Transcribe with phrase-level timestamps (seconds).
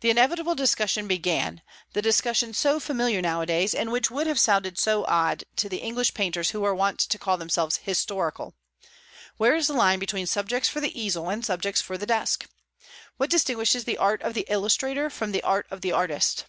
[0.00, 1.60] The inevitable discussion began,
[1.92, 6.14] the discussion so familiar nowadays, and which would have sounded so odd to the English
[6.14, 8.54] painters who were wont to call themselves "historical."
[9.36, 12.48] Where is the line between subjects for the easel and subjects for the desk?
[13.18, 16.46] What distinguishes the art of the illustrator from the art of the artist?